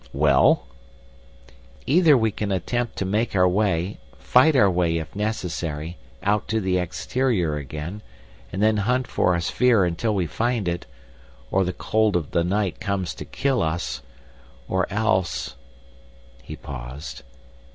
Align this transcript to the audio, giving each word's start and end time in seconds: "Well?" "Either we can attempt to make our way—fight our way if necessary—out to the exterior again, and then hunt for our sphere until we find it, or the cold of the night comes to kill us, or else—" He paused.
"Well?" 0.13 0.65
"Either 1.85 2.17
we 2.17 2.31
can 2.31 2.51
attempt 2.51 2.95
to 2.95 3.05
make 3.05 3.35
our 3.35 3.47
way—fight 3.47 4.55
our 4.55 4.67
way 4.71 4.97
if 4.97 5.15
necessary—out 5.15 6.47
to 6.47 6.59
the 6.59 6.79
exterior 6.79 7.55
again, 7.55 8.01
and 8.51 8.63
then 8.63 8.77
hunt 8.77 9.05
for 9.05 9.35
our 9.35 9.39
sphere 9.39 9.85
until 9.85 10.15
we 10.15 10.25
find 10.25 10.67
it, 10.67 10.87
or 11.51 11.63
the 11.63 11.71
cold 11.71 12.15
of 12.15 12.31
the 12.31 12.43
night 12.43 12.79
comes 12.79 13.13
to 13.13 13.25
kill 13.25 13.61
us, 13.61 14.01
or 14.67 14.91
else—" 14.91 15.53
He 16.41 16.55
paused. 16.55 17.21